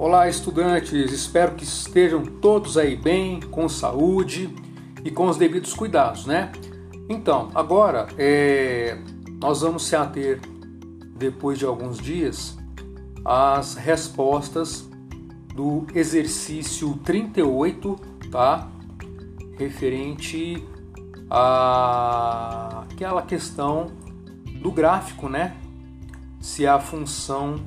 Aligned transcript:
Olá, 0.00 0.26
estudantes! 0.30 1.12
Espero 1.12 1.54
que 1.54 1.62
estejam 1.62 2.24
todos 2.24 2.78
aí 2.78 2.96
bem, 2.96 3.38
com 3.38 3.68
saúde 3.68 4.48
e 5.04 5.10
com 5.10 5.28
os 5.28 5.36
devidos 5.36 5.74
cuidados, 5.74 6.24
né? 6.24 6.50
Então, 7.06 7.50
agora 7.54 8.08
é, 8.16 8.98
nós 9.38 9.60
vamos 9.60 9.84
se 9.84 9.94
ater, 9.94 10.40
depois 11.14 11.58
de 11.58 11.66
alguns 11.66 11.98
dias, 11.98 12.56
às 13.22 13.74
respostas 13.74 14.88
do 15.54 15.86
exercício 15.94 16.98
38, 17.04 18.00
tá? 18.30 18.70
Referente 19.58 20.66
àquela 21.28 23.20
questão 23.20 23.88
do 24.62 24.72
gráfico, 24.72 25.28
né? 25.28 25.58
Se 26.40 26.66
a 26.66 26.80
função 26.80 27.60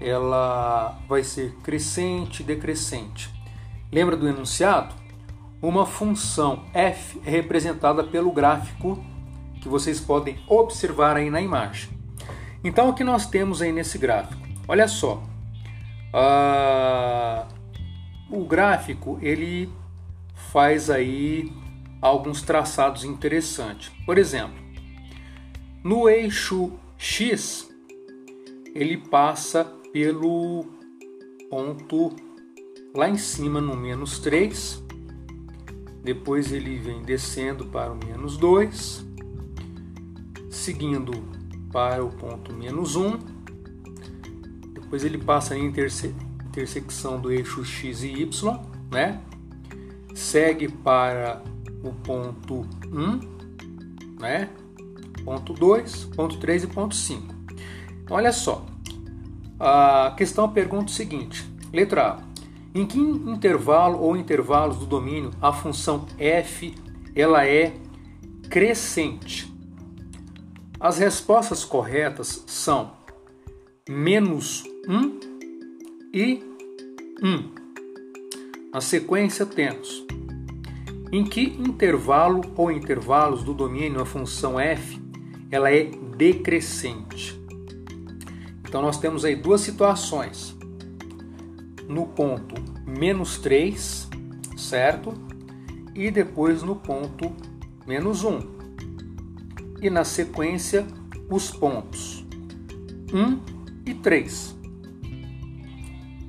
ela 0.00 0.98
vai 1.08 1.22
ser 1.22 1.54
crescente, 1.62 2.42
decrescente. 2.42 3.32
Lembra 3.90 4.16
do 4.16 4.28
enunciado? 4.28 4.94
Uma 5.60 5.84
função 5.84 6.64
f 6.72 7.20
é 7.24 7.30
representada 7.30 8.04
pelo 8.04 8.30
gráfico 8.30 9.04
que 9.60 9.68
vocês 9.68 9.98
podem 9.98 10.38
observar 10.46 11.16
aí 11.16 11.30
na 11.30 11.40
imagem. 11.40 11.90
Então, 12.62 12.88
o 12.88 12.94
que 12.94 13.02
nós 13.02 13.26
temos 13.26 13.60
aí 13.60 13.72
nesse 13.72 13.98
gráfico? 13.98 14.40
Olha 14.66 14.86
só, 14.86 15.22
uh, 16.14 17.46
o 18.30 18.44
gráfico 18.44 19.18
ele 19.20 19.68
faz 20.52 20.90
aí 20.90 21.52
alguns 22.00 22.42
traçados 22.42 23.04
interessantes. 23.04 23.90
Por 24.04 24.18
exemplo, 24.18 24.62
no 25.82 26.08
eixo 26.08 26.72
x 26.96 27.68
ele 28.74 28.96
passa 28.96 29.77
pelo 29.98 30.64
ponto 31.50 32.14
lá 32.94 33.08
em 33.08 33.16
cima 33.16 33.60
no 33.60 33.76
menos 33.76 34.20
3, 34.20 34.80
depois 36.04 36.52
ele 36.52 36.78
vem 36.78 37.02
descendo 37.02 37.66
para 37.66 37.90
o 37.90 37.96
menos 37.96 38.36
2, 38.36 39.04
seguindo 40.48 41.10
para 41.72 42.04
o 42.04 42.10
ponto 42.10 42.52
menos 42.52 42.94
1, 42.94 43.18
depois 44.72 45.02
ele 45.02 45.18
passa 45.18 45.54
a 45.54 45.58
interse 45.58 46.14
intersecção 46.46 47.20
do 47.20 47.32
eixo 47.32 47.64
x 47.64 48.04
e 48.04 48.22
y, 48.22 48.60
né? 48.92 49.20
segue 50.14 50.68
para 50.68 51.42
o 51.82 51.92
ponto 51.92 52.64
1, 52.86 54.20
né? 54.20 54.48
ponto 55.24 55.52
2, 55.52 56.04
ponto 56.14 56.38
3 56.38 56.62
e 56.62 56.66
ponto 56.68 56.94
5. 56.94 57.34
Olha 58.10 58.32
só, 58.32 58.64
a 59.58 60.14
questão 60.16 60.48
pergunta 60.48 60.86
o 60.86 60.94
seguinte: 60.94 61.48
letra 61.72 62.12
A. 62.12 62.28
Em 62.74 62.86
que 62.86 62.98
intervalo 62.98 63.98
ou 63.98 64.16
intervalos 64.16 64.76
do 64.76 64.86
domínio 64.86 65.30
a 65.40 65.52
função 65.52 66.06
f 66.18 66.74
ela 67.14 67.46
é 67.46 67.74
crescente? 68.48 69.52
As 70.78 70.98
respostas 70.98 71.64
corretas 71.64 72.44
são 72.46 72.92
menos 73.88 74.64
1 74.86 75.20
e 76.14 76.42
1. 77.22 77.50
Na 78.72 78.80
sequência 78.80 79.44
temos 79.46 80.06
em 81.10 81.24
que 81.24 81.40
intervalo 81.40 82.42
ou 82.54 82.70
intervalos 82.70 83.42
do 83.42 83.54
domínio 83.54 84.00
a 84.00 84.06
função 84.06 84.60
f 84.60 85.00
ela 85.50 85.70
é 85.70 85.84
decrescente? 86.16 87.38
Então 88.68 88.82
nós 88.82 88.98
temos 88.98 89.24
aí 89.24 89.34
duas 89.34 89.62
situações. 89.62 90.54
No 91.88 92.06
ponto 92.06 92.54
menos 92.86 93.38
3, 93.38 94.10
certo? 94.58 95.14
E 95.94 96.10
depois 96.10 96.62
no 96.62 96.76
ponto 96.76 97.34
menos 97.86 98.24
1. 98.24 98.58
E 99.80 99.88
na 99.88 100.04
sequência, 100.04 100.86
os 101.30 101.50
pontos 101.50 102.26
1 103.12 103.40
e 103.86 103.94
3. 103.94 104.54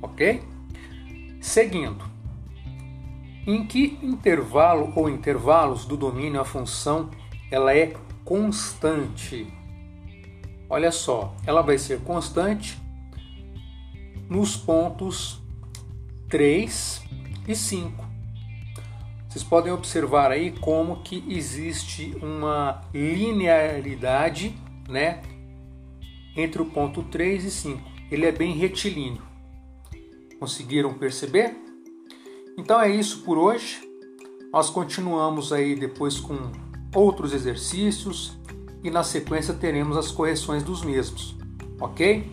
Ok? 0.00 0.42
Seguindo. 1.42 2.08
Em 3.46 3.66
que 3.66 3.98
intervalo 4.02 4.92
ou 4.96 5.10
intervalos 5.10 5.84
do 5.84 5.96
domínio 5.96 6.40
a 6.40 6.44
função 6.44 7.10
ela 7.50 7.74
é 7.74 7.94
constante? 8.24 9.59
Olha 10.70 10.92
só, 10.92 11.34
ela 11.44 11.60
vai 11.60 11.76
ser 11.76 12.00
constante 12.00 12.78
nos 14.28 14.56
pontos 14.56 15.42
3 16.28 17.02
e 17.48 17.56
5. 17.56 18.08
Vocês 19.28 19.44
podem 19.44 19.72
observar 19.72 20.30
aí 20.30 20.52
como 20.52 21.02
que 21.02 21.24
existe 21.28 22.16
uma 22.22 22.80
linearidade, 22.94 24.56
né, 24.88 25.20
entre 26.36 26.62
o 26.62 26.66
ponto 26.66 27.02
3 27.02 27.44
e 27.44 27.50
5. 27.50 27.90
Ele 28.10 28.26
é 28.26 28.32
bem 28.32 28.52
retilíneo. 28.54 29.22
Conseguiram 30.38 30.94
perceber? 30.94 31.56
Então 32.56 32.80
é 32.80 32.90
isso 32.90 33.22
por 33.22 33.36
hoje. 33.36 33.80
Nós 34.52 34.70
continuamos 34.70 35.52
aí 35.52 35.74
depois 35.76 36.18
com 36.18 36.36
outros 36.94 37.32
exercícios 37.32 38.36
e 38.82 38.90
na 38.90 39.02
sequência 39.02 39.54
teremos 39.54 39.96
as 39.96 40.10
correções 40.10 40.62
dos 40.62 40.82
mesmos, 40.82 41.36
ok? 41.80 42.30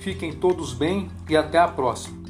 Fiquem 0.00 0.32
todos 0.32 0.72
bem 0.72 1.10
e 1.28 1.36
até 1.36 1.58
a 1.58 1.68
próxima. 1.68 2.25